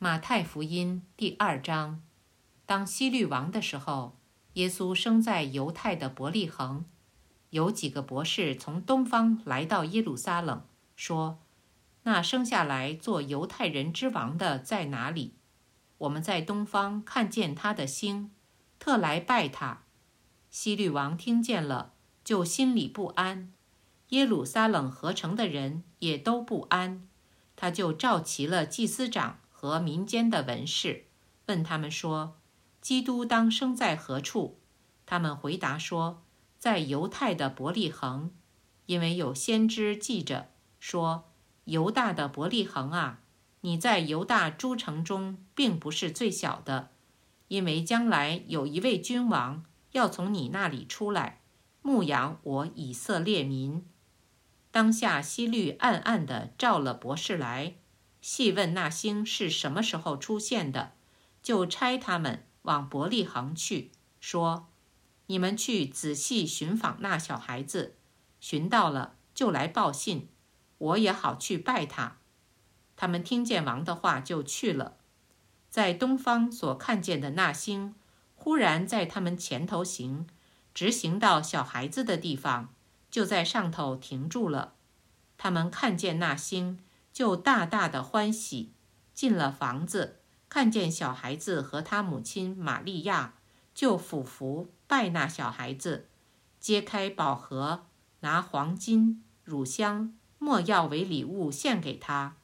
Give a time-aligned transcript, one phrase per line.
[0.00, 2.00] 马太福音第二章，
[2.64, 4.16] 当希律王的时候，
[4.52, 6.84] 耶稣生在犹太的伯利恒。
[7.50, 10.62] 有几个博士从东方来到耶路撒冷，
[10.94, 11.40] 说
[12.04, 15.34] ：“那生下来做犹太人之王的在哪里？
[15.98, 18.30] 我们在东方看见他的星，
[18.78, 19.82] 特来拜他。”
[20.48, 23.48] 希律王听见了，就心里不安；
[24.10, 27.08] 耶路撒冷合成的人也都不安。
[27.56, 29.40] 他就召齐了祭司长。
[29.60, 31.06] 和民间的文士
[31.46, 32.36] 问他们说
[32.80, 34.60] ：“基督当生在何处？”
[35.04, 36.22] 他们回答说
[36.60, 38.30] ：“在犹太的伯利恒，
[38.86, 41.32] 因为有先知记着说
[41.66, 43.18] ：‘犹大的伯利恒啊，
[43.62, 46.90] 你在犹大诸城中并不是最小的，
[47.48, 51.40] 因为将来有一位君王要从你那里出来，
[51.82, 53.84] 牧养我以色列民。’”
[54.70, 57.74] 当下希律暗暗地召了博士来。
[58.30, 60.92] 细问那星是什么时候出现的，
[61.42, 64.68] 就差他们往伯利恒去，说
[65.28, 67.96] ：“你们去仔细寻访那小孩子，
[68.38, 70.28] 寻到了就来报信，
[70.76, 72.18] 我也好去拜他。”
[72.96, 74.98] 他们听见王的话，就去了。
[75.70, 77.94] 在东方所看见的那星，
[78.34, 80.26] 忽然在他们前头行，
[80.74, 82.74] 直行到小孩子的地方，
[83.10, 84.74] 就在上头停住了。
[85.38, 86.78] 他们看见那星。
[87.18, 88.74] 就大大的欢喜，
[89.12, 93.34] 进了房子，看见小孩子和他母亲玛利亚，
[93.74, 96.06] 就俯伏拜那小孩子，
[96.60, 97.86] 揭开宝盒，
[98.20, 102.36] 拿黄金、乳香、没药为礼物献给他。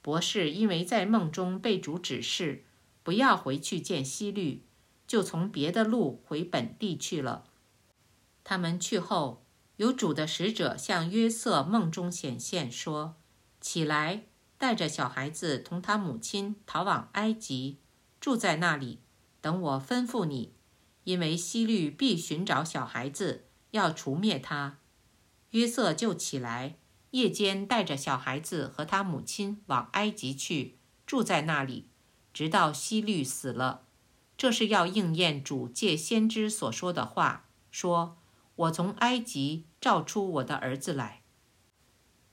[0.00, 2.64] 博士因为在梦中被主指示
[3.02, 4.64] 不要回去见希律，
[5.06, 7.44] 就从别的路回本地去了。
[8.42, 9.44] 他们去后，
[9.76, 13.16] 有主的使者向约瑟梦中显现说。
[13.68, 14.26] 起来，
[14.58, 17.80] 带着小孩子同他母亲逃往埃及，
[18.20, 19.00] 住在那里，
[19.40, 20.52] 等我吩咐你。
[21.02, 24.78] 因为希律必寻找小孩子，要除灭他。
[25.50, 26.76] 约瑟就起来，
[27.10, 31.88] 夜间带着小孩子和他母亲往埃及去，住在那里，
[32.32, 33.82] 直到希律死了。
[34.36, 38.16] 这是要应验主借先知所说的话，说
[38.54, 41.22] ：“我从埃及召出我的儿子来。”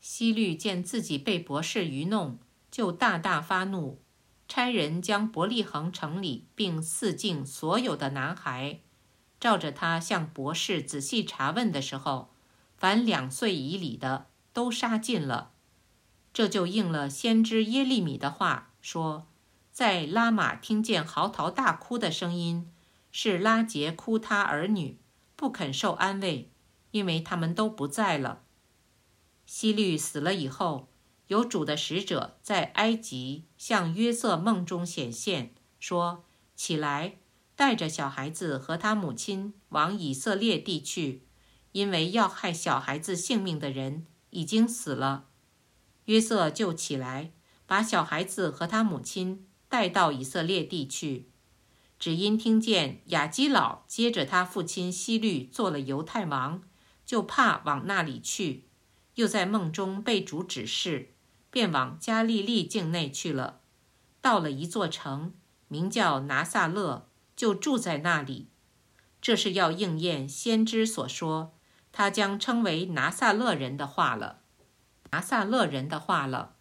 [0.00, 2.38] 希律见自己被博士愚弄，
[2.70, 4.00] 就大大发怒，
[4.48, 8.80] 差人将伯利恒城里并四境所有的男孩，
[9.38, 12.30] 照着他向博士仔细查问的时候，
[12.76, 15.52] 凡两岁以里的都杀尽了。
[16.32, 19.26] 这就应了先知耶利米的话，说
[19.72, 22.72] ：“在拉玛听见嚎啕大哭的声音，
[23.12, 24.98] 是拉杰哭他儿女，
[25.36, 26.50] 不肯受安慰，
[26.92, 28.42] 因为他们都不在了。”
[29.52, 30.92] 希律死了以后，
[31.26, 36.24] 有主的使者在埃及向约瑟梦中显现，说
[36.54, 37.18] ：“起来，
[37.56, 41.26] 带着小孩子和他母亲往以色列地去，
[41.72, 45.26] 因为要害小孩子性命的人已经死了。”
[46.06, 47.32] 约瑟就起来，
[47.66, 51.28] 把小孩子和他母亲带到以色列地去，
[51.98, 56.62] 只因听见雅基老接着他父亲希律做了犹太王，
[57.04, 58.69] 就怕往那里去。
[59.20, 61.10] 又在梦中被主指示，
[61.50, 63.60] 便往加利利境内去了。
[64.22, 65.34] 到了一座城，
[65.68, 68.48] 名叫拿撒勒，就住在那里。
[69.20, 71.54] 这是要应验先知所说，
[71.92, 74.40] 他将称为拿撒勒人的话了。
[75.10, 76.54] 拿撒勒人的话了。